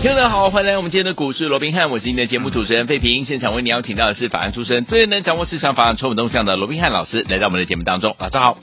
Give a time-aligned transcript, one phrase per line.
[0.00, 3.24] 听众大家好，欢迎来到我们今天的股市罗宾汉，我是您的节目主持人费平。
[3.24, 8.14] 现场为您邀请到的是法案出身、最能掌握市场法案传闻动向的罗宾汉老师，来到我们的节目当中。
[8.16, 8.58] 早上好。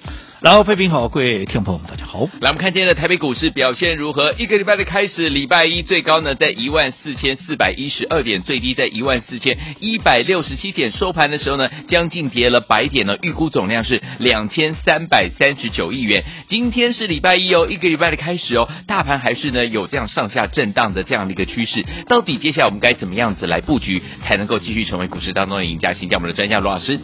[0.46, 2.20] 然后，飞平好，各位听众朋友们，大家好。
[2.40, 4.32] 来，我们看今天的台北股市表现如何？
[4.38, 16.24] 一个礼拜的开始，礼拜一最高呢在一万四千四百一十二点，最低在一万四千一百六十七点，收盘的时候呢，将近跌了百点呢，预估总量是两千三百三十九亿元。
[16.48, 21.84] 今天是礼拜一哦，一个礼拜的开始哦，大盘还是呢有这样上下震荡的这样的一个趋势。
[22.08, 25.96] 到底接下来我们该怎么样子来布局，才能够继续成为股市当中的赢家？
[25.96, 27.00] 请教我们的专家罗老师。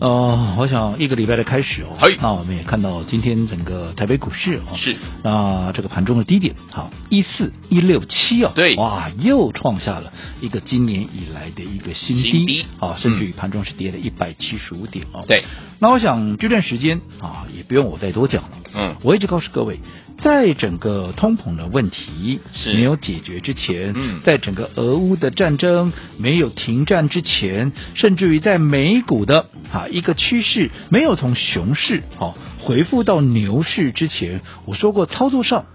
[0.00, 4.96] 呃，我想一个礼拜的开始哦，那我们也看到今天整个台北股市啊，是。
[5.22, 12.66] 那这个盘中的低点，好一四一六七啊，对，哇，又创下了一个今年以来的一个新低，新低。
[12.80, 15.44] 啊，甚至于盘中是跌了一百七十五点哦，对，
[15.78, 19.78] 那我想这段时间啊，也不用我再多讲了，嗯，我一直告诉各位。
[20.24, 35.66] 在整个通膨的问题是没有解决之前，嗯，在整个俄乌的战争没有停战之前，甚至于在美股的啊一个趋势没有从熊市好回复到牛市之前，我说过操作上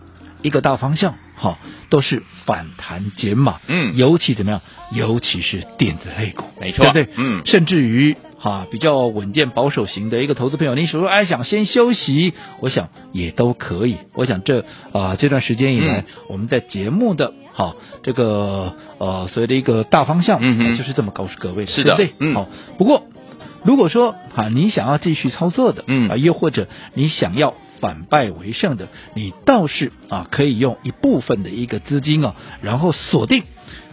[0.41, 4.61] 一个大方向好都是反弹减码，嗯，尤其怎么样？
[4.91, 7.23] 尤其是电子类股，没错，对不对？
[7.23, 8.17] 嗯，甚至于。
[8.39, 13.97] 哈，比较稳健保守型的一个投资朋友，你说说，哎，想先休息，我想也都可以。
[14.13, 22.27] 我想这啊、呃、这段时间以来，嗯、我们在节目的哈这个呃所谓的一个大方向，嗯哼，就是这么告诉各位，是的，对不对？
[22.27, 22.33] 嗯。
[22.33, 23.03] 好，不过
[23.63, 33.43] 如果说啊你想要继续操作的，嗯啊，又或者你想要反败为胜的，你倒是啊可以用一部分的一个资金啊，然后锁定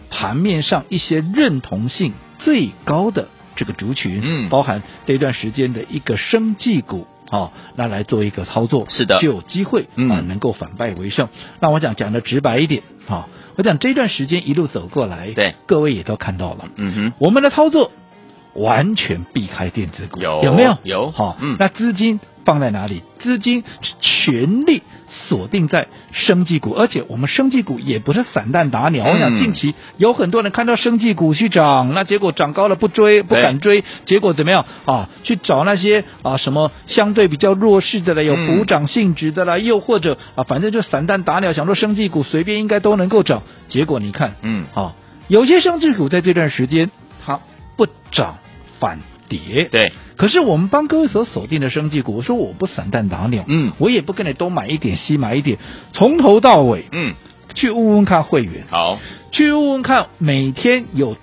[0.08, 3.26] 盘面上一些认同性最高的。
[3.56, 11.28] 这个族群，嗯，包含这一段时间的一个生技股，哦，那来做一个操作，是的，就有机会啊、能够反败为胜。
[11.60, 13.24] 那我讲讲的直白一点，啊、哦，
[13.56, 17.90] 我讲这段时间一路走过来，对，各位也都看到了，嗯哼，我们的操作
[18.56, 20.76] 完全避开电子股，有有没有？
[20.82, 23.02] 有，好、哦，嗯，那资金放在哪里？
[23.18, 24.82] 资金是全力。
[25.28, 29.04] 锁定在生技股，而且我们生技股也不是散弹打鸟。
[29.06, 35.08] 嗯、我想近期有很多人看到生技股去涨，那结果涨高了不追，不敢追，结果怎么样啊？
[35.22, 44.94] 去找那些啊什么相对比较弱势的了，有补涨性质的了，嗯、又或者啊，反正就散弹打鸟，想说生技股随便应该都能够涨，结果你看，嗯，啊，
[45.28, 46.90] 有些生技股在这段时间
[47.24, 47.40] 它
[47.76, 48.38] 不涨
[48.78, 49.92] 反跌，对。
[50.16, 55.58] 可是我们帮各位所锁定的生技股，我说我不散弹打鸟，嗯，我也不跟你东买一点西买一点，
[55.92, 57.14] 从头到尾，嗯，
[57.54, 58.98] 去问问看会员，好，
[59.30, 61.16] 去问问看每天有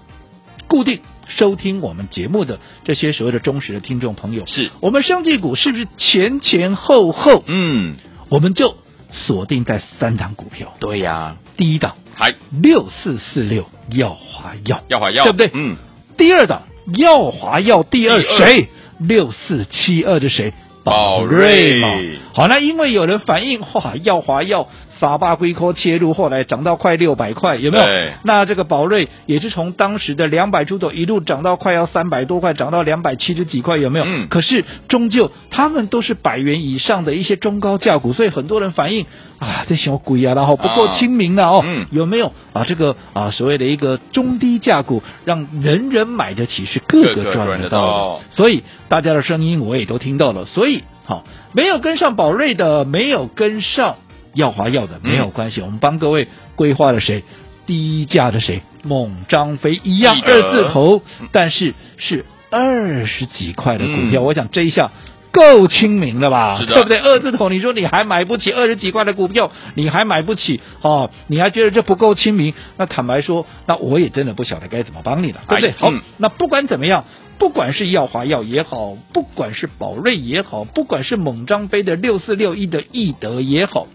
[0.68, 4.70] 固定收听我们节目的这些所谓的忠实的听众朋友，是。
[4.80, 7.96] 我们生技股是不是前前后后，嗯，
[8.30, 8.78] 我们就
[9.12, 15.50] 锁定在三档股票，对呀、啊，第一档还六四四六耀华药，耀华药，对不对？
[15.54, 15.78] 嗯，
[16.16, 16.64] 第二档
[16.98, 18.70] 耀华耀，第二谁？
[19.00, 20.54] 六四七二的谁？
[20.84, 21.88] 宝瑞嘛。
[22.34, 24.68] 好，那因为有人反映，哇，耀华药
[25.04, 27.84] 撒巴龟壳切入，后来涨到快六百块，有没有？
[28.24, 34.06] 那这个宝瑞也是从当时的两百出头一路涨到快要三百多块，涨到两百七十几块，有没有？
[34.08, 34.30] 嗯。
[34.30, 39.06] 可是终究他们都是百元以上的一些中高价股，所以很多人反映
[39.40, 41.62] 啊，这小鬼啊，然后不够亲民了哦。
[41.66, 41.86] 嗯。
[41.92, 42.64] 有没有啊？
[42.66, 48.24] 这个啊，所谓的一个中低价股，让人人买得起，是个个赚得到的。
[48.32, 50.82] 所以大家的声音我也都听到了，所以。
[51.06, 53.98] 好，没有跟上宝瑞的，没有跟上
[54.34, 55.62] 耀华药的，没有关系。
[55.62, 57.24] 嗯、我们帮各位规划了谁？
[57.66, 58.62] 低价的谁？
[58.84, 61.02] 猛张飞一样二字头，
[61.32, 64.22] 但是是二十几块的股票。
[64.22, 64.92] 嗯、我想这一下
[65.32, 66.58] 够亲民了吧？
[66.60, 66.98] 是的对不对？
[66.98, 71.10] 二字头，你说你还买不起二十几块的股票，你还买不起哦？
[71.28, 72.54] 你还觉得这不够亲民？
[72.78, 75.72] 那坦白说，那我也真的不晓得该怎么帮你了，对不对？
[75.72, 77.06] 好，嗯、那不管怎么样。
[77.40, 83.88] 不管是耀华药也好，不管是宝瑞也好，不管是猛张飞的六四六一的易德也好，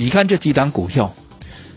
[0.00, 1.14] 你看这几档股票，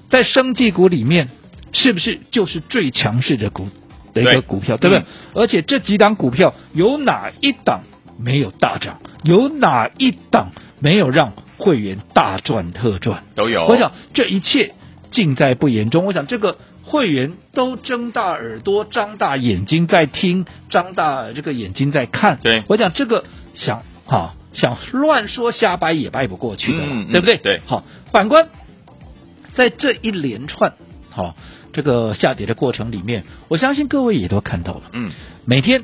[0.10, 1.28] 在生技股里面，
[1.74, 3.68] 是不是就是最强势的股
[4.14, 5.10] 的一个股票，对，对不对？
[5.10, 7.82] 嗯、而且这几档股票有哪一档
[8.18, 9.02] 没有大涨？
[9.24, 13.24] 有哪一档没有让会员大赚特赚？
[13.36, 13.68] 都有。
[13.68, 14.74] 我想这一切
[15.12, 16.06] 尽在不言中。
[16.06, 22.40] 我想这个会员都睁大耳朵、张大眼睛在听，张大这个眼睛在看。
[22.42, 27.38] 对，我讲这个想哈想乱说瞎掰也掰不过去的，嗯、对不对？
[27.38, 28.50] 对，好，反观
[29.56, 30.74] 在这一连串
[31.10, 31.36] 好
[31.74, 35.12] 这个下跌的过程里面，我相信各位也都看到了，嗯，
[35.46, 35.84] 每天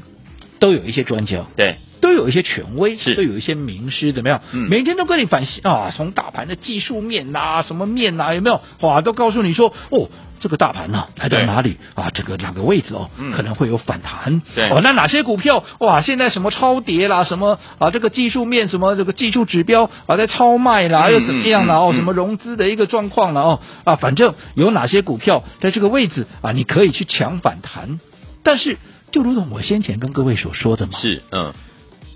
[0.59, 1.77] 都有一些专家对。
[2.01, 4.41] 都有一些权威，是都有一些名师，怎么样？
[4.51, 8.61] 嗯，每天都跟你反析啊，从大盘的技术面呐、啊，什么面呐、啊，有没有？
[8.81, 10.09] 哇，都告诉你说，哦，
[10.39, 12.09] 这个大盘呢、啊，来到哪里啊？
[12.13, 14.41] 这个哪个位置哦，嗯、可能会有反弹。
[14.55, 16.01] 对，哦，那哪些股票哇？
[16.01, 17.23] 现在什么超跌啦？
[17.23, 17.91] 什么啊？
[17.91, 21.75] 这个技术面什么这个技术指标啊，在超卖啦，嗯、又怎么样啦？
[21.75, 23.41] 哦，什么融资的一个状况了？
[23.41, 26.51] 哦啊，反正有哪些股票在这个位置啊？
[26.51, 27.99] 你可以去抢反弹。
[28.41, 28.77] 但是，
[29.11, 31.53] 就如同我先前跟各位所说的嘛，是嗯。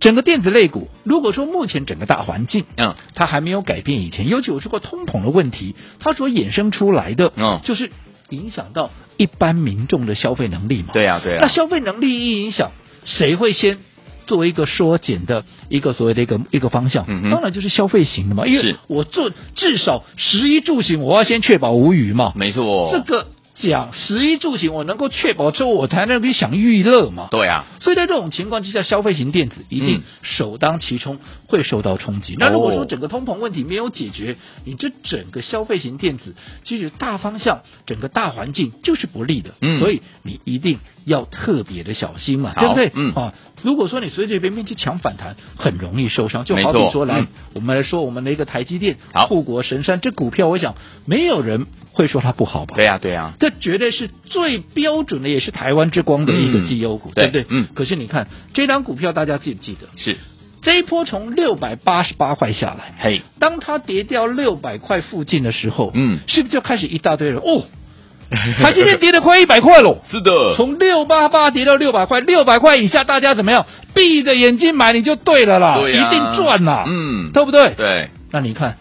[0.04, 7.90] 整个电子类股，如果说目前整个大环境，嗯，它还没有改变以前，尤其我说过通膨的问题，它所衍生出来的，嗯，就是
[8.30, 10.90] 影响到一般民众的消费能力嘛。
[10.94, 11.40] 对呀，对呀。
[11.42, 12.72] 那消费能力一影响，
[13.06, 13.78] 谁会先
[14.28, 17.06] 作为一个缩减的一个所谓的一个一个方向？
[17.08, 22.34] 嗯，当然就是消费型的嘛，因为我做至少食衣住行，我要先确保无虞嘛。
[22.36, 23.28] 没错，这个。
[23.56, 27.28] 讲食衣住行，我能够确保之后，我才能够想娱乐嘛。
[27.30, 32.34] 对啊，所以在这种情况之下，消费型电子一定首当其冲会受到冲击。
[32.34, 39.52] 嗯、那如果说整个通膨问题没有解决，你这整个消费型电子其实大方向、整个大环境就是不利的。
[39.62, 42.92] 嗯，所以你一定要特别的小心嘛，对不对？
[42.96, 46.44] 嗯啊，如果说你随随便便去抢反弹，很容易受伤。
[46.44, 48.98] 就好比说来，嗯、我们来说我们的一个台积电，
[49.28, 51.68] 护国神山，这股票，我想没有人。
[51.96, 52.76] 会说它不好吧？
[52.76, 57.46] 对呀、啊，对呀、啊，这绝对是最标准的，也是台湾之光的一个绩优股，嗯、对不对？
[57.50, 57.68] 嗯。
[57.76, 59.88] 可是你看这张股票，大家记不记得？
[59.98, 60.16] 是
[60.62, 67.66] 这一波从六百八十八块下来，嘿，当它跌掉六百块附近的时候，嗯，是不是就开始一大堆人哦？
[68.64, 69.98] 它今天跌了快一百块喽！
[70.10, 73.66] 是的，从六八八跌到六百块，六百块以下大家怎么样？
[73.94, 77.74] 闭着眼睛买你就对了啦，对啊、一定赚啦，嗯，对不对？
[77.76, 78.10] 对。
[78.32, 78.78] 那你看，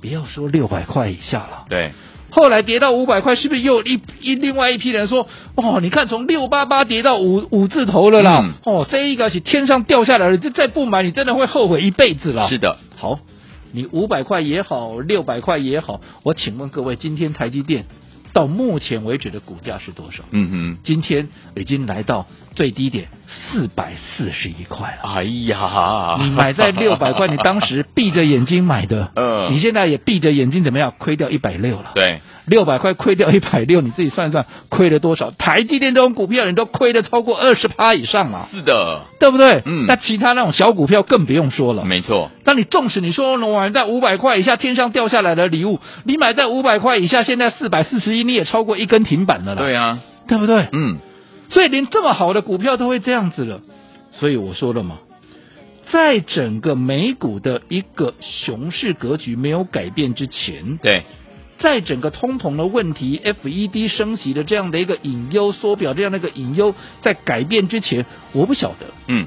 [0.00, 1.92] 不要说六百块以下了，对。
[2.30, 5.80] 后来跌到五百块，是不是又一一另外一批人说哦？
[5.80, 8.40] 你看从六八八跌到五五字头了啦！
[8.42, 12.48] 嗯、哦，这一个是天上掉下来了，这再不买你真的会后悔一辈子了。
[12.48, 13.18] 是的，好，
[13.72, 17.86] 你五百块也好，六百块也好，我请问各位，今天台积电
[18.32, 20.22] 到目前为止的股价是多少？
[20.30, 25.10] 嗯哼，今天已经来到最低点四百四十一块了。
[25.10, 30.94] 哎呀，你买在六百块，你当时闭着眼睛买的， 嗯，你现在也闭着眼睛怎么样？
[30.98, 31.92] 亏掉一百六了。
[31.94, 32.20] 对。
[32.46, 35.30] 六百块亏掉一百六，你自己算一算，亏了多少？
[35.30, 38.48] 台积电这种股票，你都亏了超过二十趴以上了。
[38.50, 39.62] 是的，对不对？
[39.66, 39.86] 嗯。
[39.86, 41.84] 那其他那种小股票更不用说了。
[41.84, 42.30] 没错。
[42.44, 49.60] 那你纵使你说我买在五百块以下，天上掉下来的礼物，你买在五百块以下，现在四百四十一，你也超过一根停板了啦。
[49.60, 50.68] 对啊，对不对？
[50.72, 50.98] 嗯。
[51.50, 53.60] 所以连这么好的股票都会这样子了，
[54.12, 54.98] 所以我说了嘛，
[55.92, 61.02] 在整个美股的一个熊市格局没有改变之前，对。
[61.58, 69.26] 在整个通膨的问题，FED 升息的这样的一个隐忧缩表这样的一个隐忧，在改变之前，我不晓得，嗯，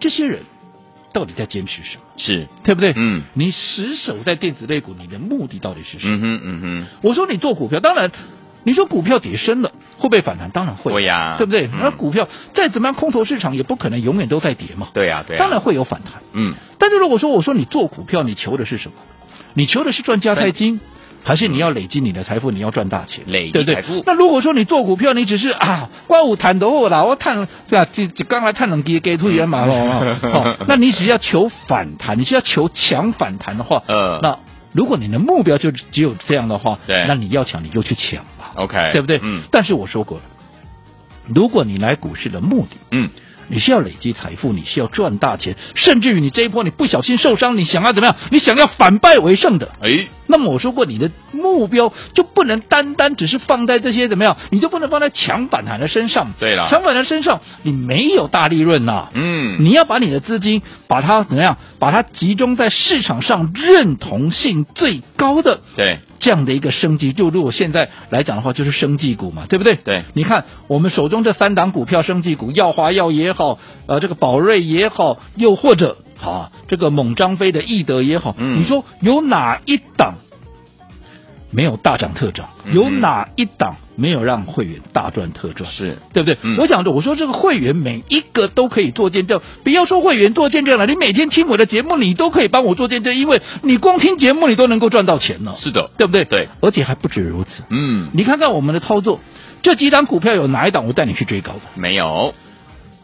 [0.00, 0.40] 这些人
[1.12, 2.02] 到底在坚持什么？
[2.16, 2.94] 是对不对？
[2.96, 6.16] 嗯，你死守在电子类股，你的目的到底是什么？
[6.16, 6.86] 嗯哼，嗯哼。
[7.02, 8.10] 我说你做股票，当然，
[8.64, 10.50] 你说股票跌深了会不会反弹？
[10.50, 11.66] 当然会，会呀，对不对？
[11.66, 14.88] 嗯、那股票再怎么样，空头市场也不可能永远都在跌嘛。
[14.92, 16.22] 对呀，对呀，当然会有反弹。
[16.32, 18.94] 嗯，但是如果说我说你做股票，你求的是什么？
[19.54, 20.80] 你求的是赚加太金。
[21.22, 24.02] 还是你要累积你的财富，你要赚大钱，累积财富。
[24.06, 27.86] 那如果说你做股票，你只是啊，光我谈的货啦，我谈对吧？
[27.92, 34.38] 就就刚才谈能给给退元嘛，哦，那你只要求反弹，你是要求强反弹的话，呃，那
[34.72, 39.20] 如果你的目标就只有这样的话，对，那你要抢你就去抢吧，OK，对不对？
[39.22, 39.42] 嗯。
[39.50, 40.24] 但是我说过了，
[41.34, 43.10] 如果你来股市的目的，嗯。
[43.52, 48.16] 你是要累积财富，你是要赚大钱，甚至于你这一波你不小心受伤，你想要怎么样？
[48.30, 54.36] 你想要反败为胜的，哎，那么我说过，你的目标就不能单单只是放在这些怎么样？
[54.50, 56.32] 你就不能放在抢反弹的身上。
[56.38, 59.08] 对了，抢反弹身上你没有大利润呐。
[59.12, 61.58] 嗯，你要把你的资金把它怎么样？
[61.78, 65.60] 把它集中在市场上认同性最高的。
[65.76, 65.98] 对。
[66.22, 69.76] 这样的一个升级，就如果现在来讲的话，就是生技股嘛，对不对？
[69.76, 80.14] 对，你看我们手中这三档股票，生技股，耀华药也好，呃，这个宝瑞也好，又或者啊，这个猛张飞的易德也好，嗯，你说有哪一档
[81.52, 82.50] 没有大涨特涨？
[82.72, 86.38] 有哪一档没有让会员大赚特赚，是对不对？
[86.42, 95.56] 嗯、我想着，我说这个会员每一个都可以做见证，不要说会员做见证了，你每天听我的节目，你都可以帮我做见证，因为你光听节目，你都能够赚到钱了。
[95.56, 96.24] 是的，对不对？
[96.24, 97.64] 对，而且还不止如此。
[97.68, 99.20] 嗯，你看看我们的操作，
[99.62, 101.60] 这几档股票有哪一档我带你去追高的？
[101.74, 102.34] 没有。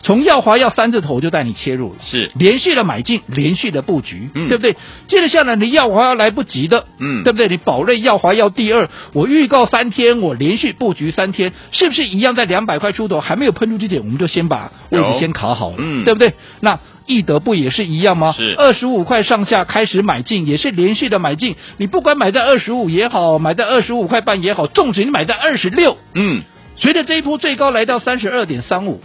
[0.02, 4.76] 从耀华要三字头就带你切入了，是连续的买进，连续的布局，嗯、对不对？
[5.08, 7.48] 接着下来你耀华要来不及的，嗯，对不对？
[7.48, 16.34] 你宝瑞耀华要第二，我预告三天，我连续布局三天，是不是一样在两百块出头还没有喷出之前，我们就先把位置先卡好了，嗯，对不对？
[16.60, 18.32] 那易德不也是一样吗？
[18.32, 26.42] 是二十五块上下开始买进，也是连续的买进，你不管买在二十五也好，买在二十五块半也好，纵使你买在二十六，嗯，
[26.76, 29.00] 随着这一波最高来到三十二点三五。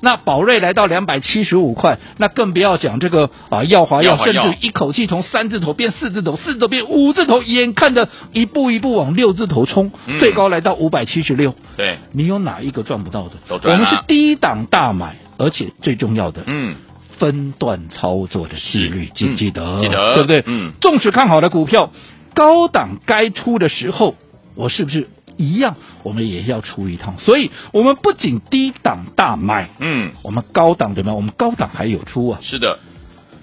[0.00, 11.54] 那宝瑞来到两百七十五块，那更不要讲这个啊，耀华要甚至一口气从三字头变四字头，四字头变五字头，眼看着一步一步往六字头冲，嗯、最高来到五百七十六。
[11.76, 13.34] 对，你有哪一个赚不到的？
[13.48, 13.84] 都赚了。
[13.84, 16.76] 我们是低档大买，而且最重要的，嗯，
[17.18, 19.80] 分段操作的纪律，记不记得？
[19.80, 20.42] 记得，对不对？
[20.46, 21.90] 嗯，纵使看好的股票，
[22.34, 24.14] 高档该出的时候，
[24.54, 25.08] 我是不是？
[25.36, 31.14] 一样，我们也要出一趟，所以我们不仅低档大买，嗯，我们高档对吗？
[31.14, 32.38] 我们高档还有出啊。
[32.42, 32.78] 是的，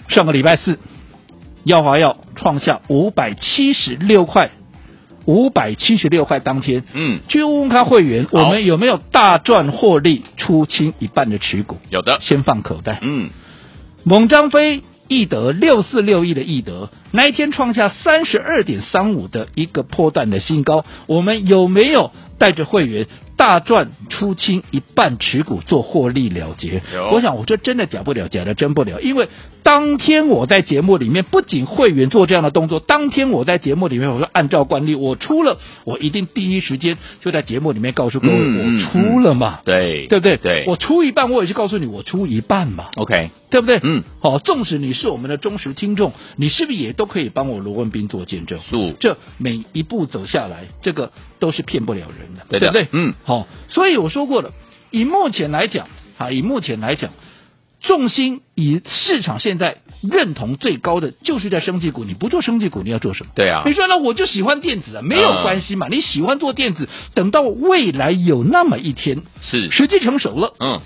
[0.09, 0.79] 上个礼拜四，
[1.63, 4.51] 耀华要创下五百七十六块，
[5.25, 11.77] 五百七十六块当天，嗯，去问问看会员，我们有没有大赚获利，出清一半的持股？
[11.89, 12.99] 有的，先放口袋。
[13.01, 13.29] 嗯，
[14.03, 14.83] 猛张飞。
[15.09, 26.81] 易德六四六亿的易德，那一天创下三十二点三五的一个波段的新高，我们有没有带着会员大赚出清一半持股做获利了结？
[27.11, 29.29] 我想我这真的假不了，假的真不了，因为
[29.63, 40.37] 当天我在节目里面不仅会员做这样的动作，当天我在节目里面我说按照惯例，我出了，我一定第一时间就在节目里面告诉各位，嗯、我出了嘛，对对不对？
[40.37, 43.31] 对，我出一半，我也是告诉你我出一半嘛，OK。
[43.53, 43.79] 对不对？
[43.83, 48.57] 嗯，好，纵使你是我们的忠实听众，你是不是也都可以帮我罗文斌做见证？
[48.67, 52.87] 是，这每一步走下来，这个都是骗不了人的，对，不对？
[52.91, 54.51] 嗯，好，所以我说过了，
[54.91, 55.87] 以目前来讲，
[56.17, 57.11] 啊，以目前来讲，
[57.81, 63.31] 重心以市场现在认同最高的就是在生技股，你不做生技股，你要做什么？
[63.35, 70.81] 对啊，你说那我就喜欢电子啊，没有关系嘛，嗯、你喜欢做电子，等到未来有那么一天，是时机成熟了，嗯。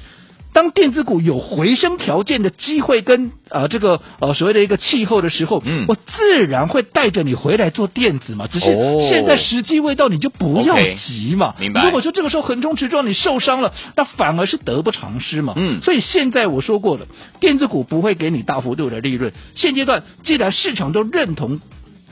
[0.58, 8.48] 当电子股有回升条件的机会跟啊、呃、这个呃所谓的一个气候的时候，嗯，我自然会带着你回来做电子嘛。
[8.48, 8.66] 只是
[9.08, 11.54] 现在时机未到，你就不要急嘛。
[11.60, 11.84] 明白。
[11.84, 15.54] 如果说这个时候横冲直撞，你受伤了，那反而是得不偿失嘛。
[15.56, 15.80] 嗯。
[15.84, 17.06] 所以现在我说过了，
[17.40, 19.32] 电子股不会给你大幅度的利润。
[19.54, 21.60] 现阶段既然市场都认同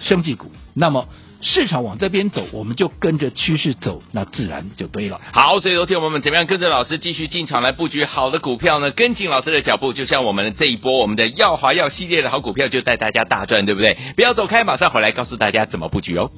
[0.02, 1.08] 生技股，那么。
[1.42, 5.22] 市场往这边走，我们就跟着趋势走，那自然就对了。
[5.32, 8.90] 好，所以昨天我们怎么样跟着老师继续进场来布局好的股票呢？
[8.90, 13.96] 跟紧老师的脚步，就像我们的这一波，我们的耀华耀系列的好股票，就带大家大赚，对不对？
[14.16, 16.32] 不要走开，马上回来告诉大家怎么布局哦。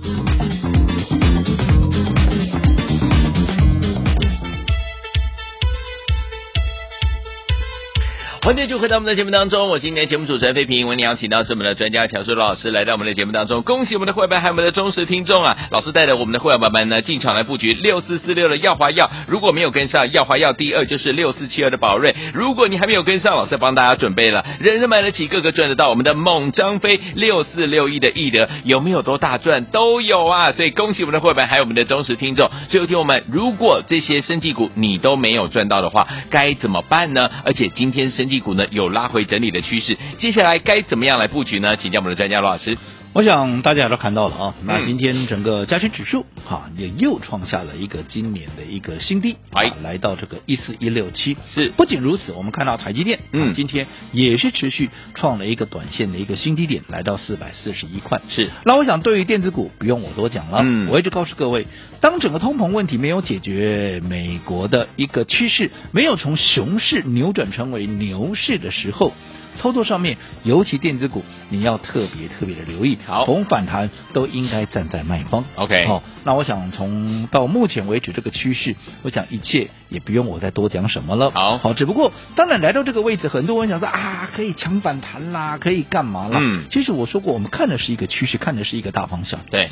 [8.47, 15.57] 欢迎继续回到我们的节目当中，我今天节目主持人费平，为您邀请到是我们的专家乔叔老师来到我们的节目当中，恭喜我们的会员还有我们的忠实听众啊！
[15.69, 30.53] 老师带着我们的会员们呢进场来布局六四四六的耀华耀，如果没有跟上耀华耀，第二就是六四七二的宝瑞，如果你还没有跟上，老师帮大家准备了，人人买得起，个个赚得到，我们的猛张飞六四六一的易德有没有多大赚都有啊！
[30.53, 37.29] 所以恭喜我们的会员还有我们的忠实听众，最后听我们，如果这些生技股你都没有赚到的话，该怎么办呢？
[37.43, 41.75] 而且今天生技股呢有拉回整理的趋势，接下来该怎么样来布局呢？
[41.75, 42.77] 请教我们的专家罗老师。
[43.17, 51.35] 我想大家都看到了啊，那今天整个加权指数哈也又创下了一个今年的一个新低，哎，来到这个一四一六七。
[51.51, 58.21] 是，不仅如此，我们看到台积电，嗯，今天也是持续创了一个短线的一个新低点，来到四百四十一块。
[58.29, 61.65] 是，那我想对于电子股不用我多讲了，嗯，我一直告诉各位，
[61.99, 69.11] 当整个通膨问题没有解决，美国的一个趋势没有从熊市扭转成为牛市的时候。
[69.57, 72.97] 操作上面，尤其电子股，你要特别特别的留意。
[73.05, 75.43] 好，逢反弹都应该站在卖方。
[75.55, 81.31] OK，好，那我想从到目前为止这个趋势，我想一切也不用我再多讲什么了。
[81.31, 86.39] 好，好，只不过当然来到这个位置，很多人想说啊，可以抢反弹啦，可以干嘛啦？
[86.41, 89.39] 嗯，其实我说过，我们看的是一个趋势，看的是一个大方向。
[89.51, 89.69] 对，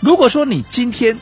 [0.00, 1.18] 如果说你今天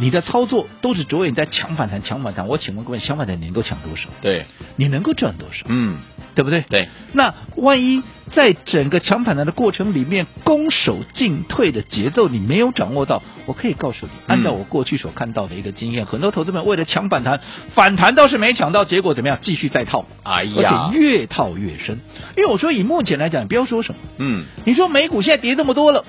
[0.00, 4.08] 你的操作都是着眼在抢反弹、抢反弹，我请问各位，抢反弹你能够抢多少？
[4.22, 5.66] 对，你能够赚多少？
[5.68, 5.98] 嗯。
[6.32, 6.60] 对不对？
[6.70, 17.40] 对，那万一在整个抢反弹的过程里面，攻守进退的节奏你没有掌握到，我可以告诉你，按照我过去所看到的一个经验，嗯、很多投资们为了抢反弹，
[17.74, 19.38] 反弹倒是没抢到，结果怎么样？
[19.42, 21.98] 继续再套，哎呀，而且越套越深。
[22.36, 26.04] 因为我说以目前来讲，你不要说什么，嗯，你说美股现在跌这么多了，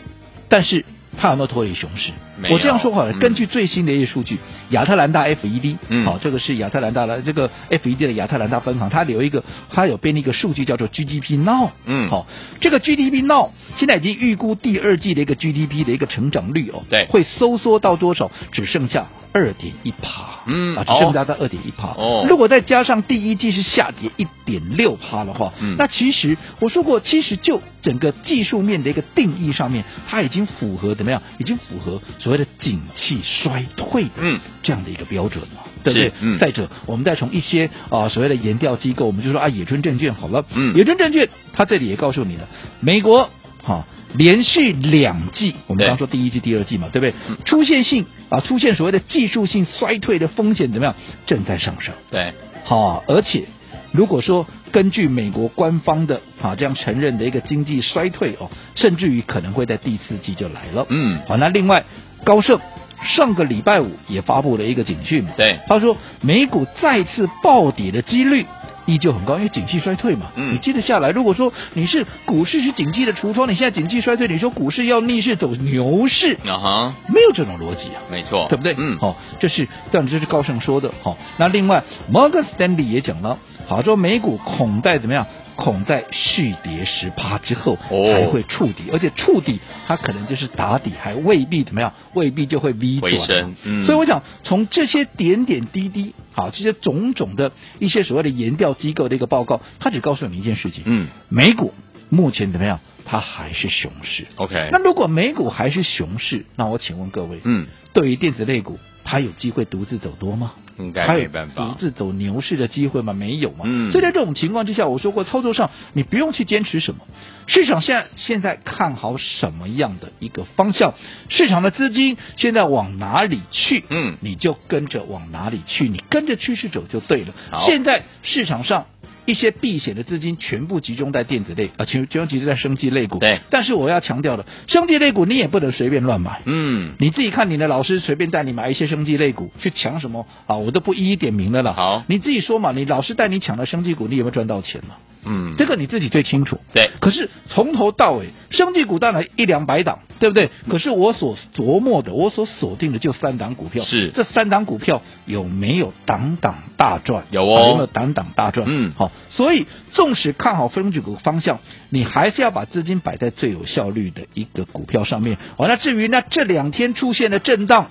[0.50, 0.86] 但是。
[1.18, 2.12] 它有没有脱离熊市？
[2.50, 4.38] 我这样说好了，根据最新的一些数据，
[4.70, 12.26] 亚、嗯、特兰大 FED，嗯，好，这个是亚特兰大的这个 FED 的亚特兰大分行，它有一个，它有编一个数据叫做 GDP Now，嗯，好，
[12.60, 18.32] 这个 GDP Now 现在已经预估第二季的一个 GDP 的一个成长率哦，对，会收缩到多少？
[18.52, 19.08] 只剩下。
[19.34, 21.90] 二点一趴，嗯啊，只剩下在二点一趴。
[21.90, 31.22] 哦，如果再加上第一季是下跌一点六趴的话，嗯，那其实我说过，其实就整个技术面的一个定义上面，它已经符合怎么样？
[31.38, 36.12] 已经符合所谓的景气衰退，嗯，这样的一个标准了，嗯、对不对？
[36.20, 36.38] 嗯。
[36.38, 42.48] 再者，我们再从一些啊所谓的研调机构，我们就说啊，野村证券好了，嗯，野村证券，它这里也告诉你了，
[42.80, 43.30] 美国。
[43.64, 47.14] 好，连续两季，我们刚说第一季、第二季嘛，对不对？
[47.46, 50.96] 出现性啊，出现所谓的技术性衰退的风险怎么样？
[51.28, 51.94] 正在上升。
[52.10, 53.44] 对，好，而且
[53.92, 60.88] 如果说根据美国官方的啊这样承认的一个经济衰退哦，甚至于可能会在第四季就来了。
[60.90, 61.86] 嗯，好，那另外
[62.24, 62.60] 高盛
[63.04, 68.48] 上个礼拜五也发布了一个警讯，对，他说美股再次暴跌的几率。
[68.86, 78.76] 依旧很高，因为景气衰退嘛，嗯，你接得下来，如果说你是股市是景气的橱窗，你现在景气衰退，你说股市要逆势走牛市，啊哈，没有这种逻辑啊，没错，对不对？
[78.78, 85.26] 嗯，好、哦，这是但这是高盛说的，好、哦，那另外摩根斯丹利也讲了，好说美股恐待怎么样？
[85.62, 93.54] 恐在续跌十趴之后才会触底，哦、而且触底它可能就是打底，还未必怎么样，未必就会 V 转。
[93.64, 101.76] 嗯，所以我想从这些点点滴滴，好，这些种种的一些所谓的研调机构的一个报告，它只告诉你一件事情，嗯，美股
[102.10, 102.80] 目前怎么样？
[103.06, 104.26] 它还是熊市。
[104.38, 108.80] OK，那如果美股还是熊市，那我请问各位，嗯，对于电子类股，
[109.12, 110.54] 它有机会独自走多吗？
[110.78, 113.12] 应该没办法，独自走牛市的机会吗？
[113.12, 113.66] 没有嘛。
[113.66, 113.92] 嗯。
[113.92, 117.02] 所以在这种情况之下，我说过，操作上你不用去坚持什么。
[117.46, 120.94] 市场现在现在看好什么样的一个方向？
[121.28, 123.84] 市场的资金现在往哪里去？
[123.90, 127.34] 嗯，你就跟着往哪里去，你跟着趋势走就对了。
[127.66, 128.86] 现在市场上。
[129.26, 133.20] 一些避险的资金全部集中在电子类啊，全全部集中在生技类股。
[133.20, 136.42] 对，但是我要强调的，生技类股你也不能随便乱买。
[136.46, 140.58] 嗯，你自己看你的老师随便带你买一些生技类股去抢什么啊？
[140.58, 141.74] 我都不一一点名了啦。
[141.74, 144.96] 好，你自己说嘛，你老师带你抢了生技股，你有没有赚到钱嘛？
[145.24, 146.60] 嗯，这个你自己最清楚。
[146.74, 150.50] 对，可是从头到尾，生技股当然一两百档，对不对？
[150.70, 153.84] 可是我所琢磨的，我所锁定的就三档股票。
[153.84, 157.26] 是，这三档股票有没有档档大赚？
[157.30, 158.66] 有哦，有没有档档大赚？
[158.68, 165.38] 嗯，好，所以纵使看好生技股方向，你还是要把资金摆在最有效率的一个股票上面。
[165.58, 167.90] 好，那至于那这两天出现的震荡，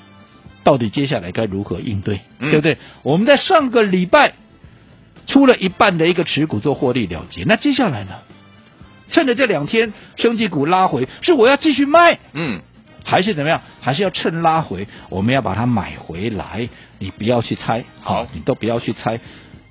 [0.65, 2.21] 到底接下来该如何应对？
[2.39, 2.77] 嗯、对不对？
[3.03, 4.33] 我们在上个礼拜。
[5.27, 8.13] 出了一半的一个持股做获利了结，那接下来呢？
[9.09, 12.61] 趁着这两天生技股拉回，是我要继续卖，嗯，
[13.05, 13.61] 还是怎么样？
[13.81, 16.69] 还是要趁拉回，我们要把它买回来？
[17.01, 19.19] 你不要去猜，好，你都不要去猜。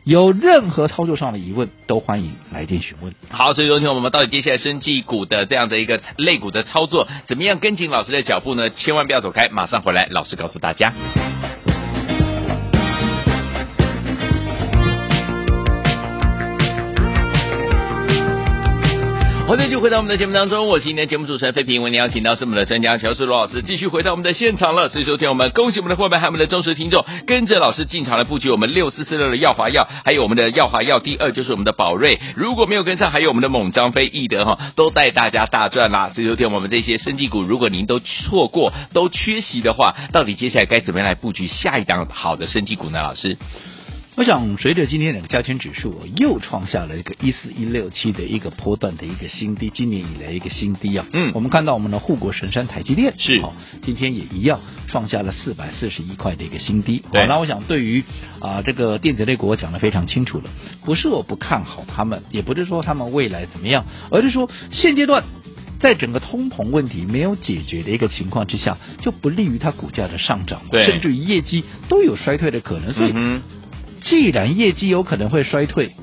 [0.04, 3.14] 有任何操作上的疑问，都欢迎来电询问。
[3.30, 8.70] 好，所以昨天我们到底接下来生技股的这样的一个类股的操作，怎么样跟紧老师的脚步呢？
[8.72, 10.92] 千万不要走开，马上回来，老师告诉大家。
[19.50, 24.90] 欢迎继续回到我们的节目当中，我是今天节目主持人费平，为您邀请到是我们的专家乔叔罗老师，继续回到我们的现场了。
[24.90, 32.20] 所以，说，天我们恭喜我们的伙伴，还有我们的忠实听众，跟着老师进场来布局我们六四四六的耀华药，还有我们的耀华药第二就是我们的宝瑞。
[32.36, 36.12] 如果没有跟上，还有我们的猛张飞、易德哈，都带大家大赚啦。
[36.14, 43.02] 所以，说，天我们这些生技股，如果您都错过、都缺席的话，到底接下来该怎么样来布局下一档好的生技股呢？
[43.02, 43.36] 老师？
[44.20, 51.06] 我想，随着今天两个加权指数又创下了一个一四一六七的一个波段的一个新低，今年以来一个新低啊。
[51.14, 57.02] 嗯，我们看到我们的护国神山台积电是好，今天也一样创下了四百四十一块的一个新低。
[57.14, 58.04] 对，那我想对于
[58.42, 60.50] 啊、呃、这个电子类股，我讲的非常清楚了，
[60.84, 65.24] 不是我不看好他们，也不是说他们未来怎么样，而是说现阶段
[65.80, 73.14] 在整个通膨问题没有解决的一个情况之下，就不利于它股价的上涨，对，甚至于业绩都有衰退的可能，所以。
[74.00, 75.96] 嗯既然业绩有可能会衰退，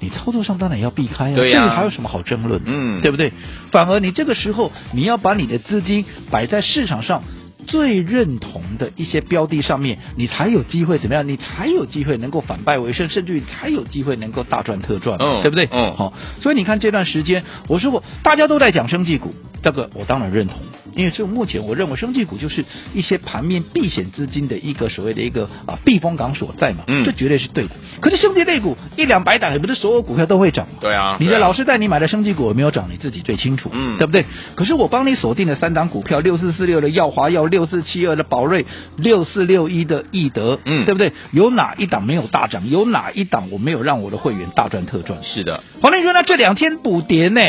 [0.00, 1.36] 你操作上当然要避开啊。
[1.36, 2.60] 对呀、啊，这里还有什么好争论？
[2.66, 3.32] 嗯，对不对？
[3.70, 7.22] 反而你这个时候你要把你的资金摆在市场上
[7.66, 11.26] 最认同的一些标的上面，你才有机会怎么样？
[11.26, 15.68] 你才有机会能够反败为胜，甚至于才有机会能够大赚特赚，嗯、对不对？
[15.70, 16.12] 嗯，好，
[16.42, 20.58] 所以你看这段时间，我说过大家都在讲生技股，这个我当然认同，
[20.94, 27.70] 因为就目前我认为生技股就是一些盘面避险资金的一个所谓的一个啊避风港所在嘛，嗯，这绝对是对的。
[28.02, 34.26] 可是生技类股一两百档，也不是所有股票都会涨嘛，对啊，你的老师带你买的生技股有没有涨，你自己最清楚，嗯，对不对？
[34.54, 38.66] 可是我帮你锁定了三档股票，六四四六的耀华药，六四七二的宝瑞，
[38.98, 41.14] 六四六一的易德，嗯，对不对？
[41.32, 42.68] 有哪一档没有大涨？
[42.68, 45.18] 有哪一档我没有让我的会员大赚特赚？
[45.22, 47.40] 是的，黄丽说，那这两天补跌呢？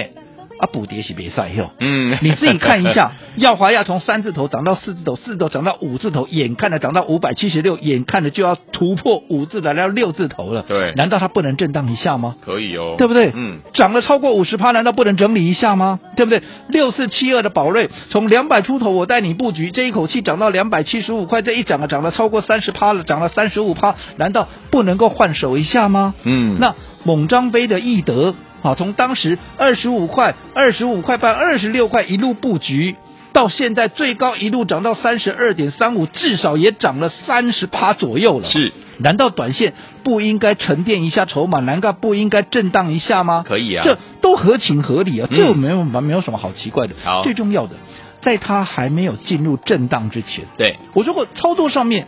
[0.58, 1.72] 啊，补跌是别赛哟。
[1.80, 10.64] 嗯，你自己看一下， 耀华要从三字头涨到四字头，四字头涨到五字头，眼看着涨到五百七十六，眼看着就要突破五字来到六字头了。
[10.68, 12.36] 对，难道它不能震荡一下吗？
[12.42, 13.32] 可以哦，对不对？
[13.34, 16.00] 嗯，涨了超过五十趴，难道不能整理一下吗？
[16.16, 16.42] 对不对？
[16.70, 26.14] 六四七二的宝瑞从两百出头，我带你布局，这一口气涨到两百七十五块，这一涨啊，涨了超过三十趴了，涨了三十五趴，难道不能够换手一下吗？
[26.24, 28.34] 嗯，那猛张飞的易德。
[28.66, 32.96] 好，从当时二十五块、二十五块半、二十六块一路布局，
[33.32, 38.50] 到现在最高一路涨到三十二点三五，至少也涨了三十趴左右了。
[38.50, 39.74] 是，难道短线
[40.04, 41.60] 不应该沉淀一下筹码？
[41.60, 43.46] 难道不应该震荡一下吗？
[43.48, 46.96] 可以啊，这都合情合理啊，这没有没有什么好奇怪的。
[47.04, 47.76] 好，最重要的，
[48.22, 52.08] 在它还没有进入震荡之前，对，我如果操作上面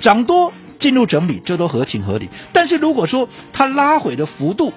[0.00, 2.30] 涨多进入整理，这都合情合理。
[2.54, 4.72] 但是如果说它拉回的幅度，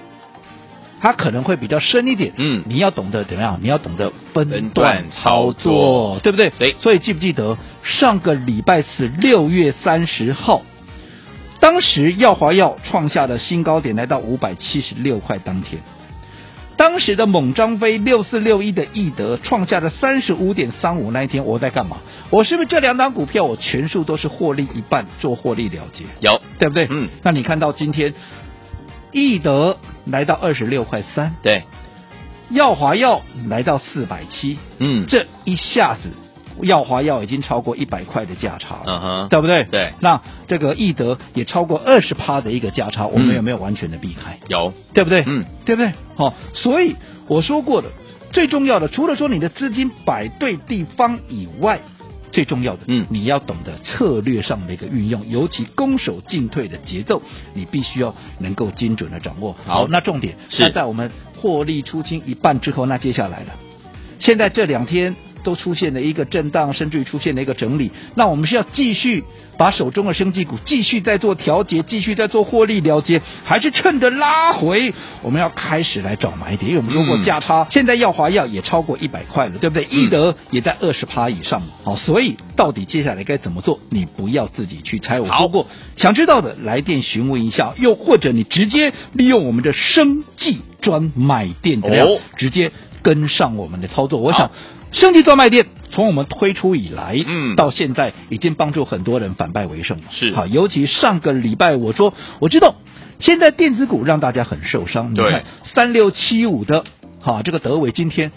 [1.02, 3.60] 它可能会比较深一点，嗯，你要懂得怎么样？
[3.60, 6.52] 你要懂得分段操作，对不对？
[6.60, 6.76] 对。
[6.80, 10.62] 所以记不记得上个礼拜四六月三十号，
[11.60, 15.82] 当时耀华药创下的新高点来到五百七十六块，当天，
[16.78, 21.98] 当时的猛张飞六四六一的易德创下了三十五点三五，那一天我在干嘛？
[22.30, 26.04] 我是不是这两档股票我全数都是获利一半做获利了结？
[26.20, 26.86] 有，对不对？
[26.92, 27.10] 嗯。
[27.24, 28.14] 那你看到今天。
[29.12, 31.63] 易德来到二十六块三，对，
[32.50, 36.10] 耀华药来到四百七，嗯，这一下子，
[36.62, 39.63] 耀华药已经超过一百块的价差了，嗯哼，对不对？
[39.65, 44.39] 对，那这个易德也超过二十趴的一个价差，我们有没有完全的避开？
[44.47, 45.24] 有，对不对？
[45.26, 45.91] 嗯，对不对？
[46.15, 46.95] 好、哦，所以
[47.28, 47.89] 我说过的，
[48.32, 51.82] 最重要的，除了说你的资金摆对地方以外。
[52.32, 57.22] 最重要的，嗯，你要懂得策略上的一个运用，尤其攻守进退的节奏，
[57.54, 59.56] 你必须要能够精准的掌握。
[59.65, 63.54] 好，那重点是在我们获利出清一半之后，那接下来了，
[64.20, 65.15] 现在这两天。
[65.44, 67.92] 都出现了一个震荡，甚至于出现了一个整理。
[68.16, 69.24] 那我们是要继续
[69.58, 76.72] 把手中的生技股继续在做调节，继续在做获利了结，还是趁着拉回，我们要开始来找买点？
[76.72, 79.88] 因为我们说过价差，嗯、现在耀华药也超过一百块了，对不对？
[79.90, 83.80] 易、嗯、德也在二十趴以上，好，所以到底接下来该怎么做？
[83.90, 85.20] 你不要自己去猜。
[85.20, 92.08] 我说过，想知道的来电询问一下，又或者你直接利用我们的生技专买店，怎么样？
[92.38, 92.72] 直接
[93.04, 94.20] 跟上我们的操作。
[94.20, 94.50] 我想。
[94.92, 100.04] 生技专卖店从我们推出以来，嗯，到现在已经帮助很多人反败为胜了。
[100.12, 102.76] 是，好，尤其上个礼拜我说，我知道
[103.20, 105.14] 现在电子股让大家很受伤。
[105.14, 106.84] 对，你看三六七五的，
[107.20, 108.32] 好，这个德伟今天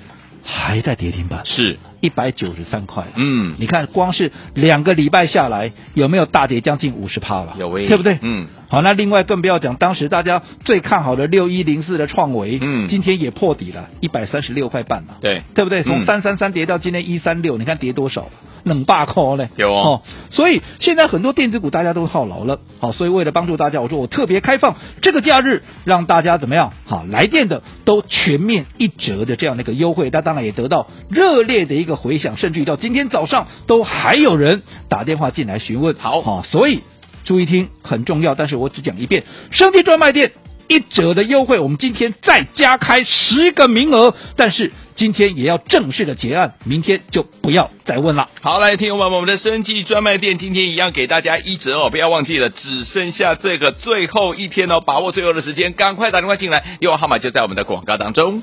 [0.45, 3.05] 还在跌停板，是一百九十三块。
[3.17, 7.55] 嗯，你看光是两个礼拜下来，有没有大跌将近五十趴了？
[7.59, 8.19] 有喂，对不对？
[8.21, 8.47] 嗯。
[8.69, 15.83] 好，那另外更不要讲，当时大家最看好的六一零四的创维，嗯，今天也破底了，一百三十六块半了，对，对不对？
[15.85, 18.29] 从三三三跌到今天一三六，你看跌多少？
[18.65, 20.03] 冷霸扣嘞，有哦，哦。
[20.31, 26.73] 所以现在很多电子股大家都套牢了，好，所以为了帮助大家，我说我特别开放这个假日，让大家怎么样？
[26.87, 36.83] 好，来电的都全面一折的这样的一个优惠，那当然也得到热烈的一个回响，甚至于到今天早上都还有人打电话进来询问，好，好，所以。
[37.27, 39.25] 注意听，很重要，但是我只讲一遍。
[39.51, 40.33] 生技专卖店
[40.69, 48.29] 一折的优惠，我们今天再加开十个名额，但是今天也要正式的结案，明天就不要再问了。
[48.43, 58.43] 好，来听我们我们的生计专卖店今天一样给大家一折哦，不要忘记了，只剩下这个最后一天哦，把握最后的时间，赶快打电话进来，电话号码就在我们的广告当中。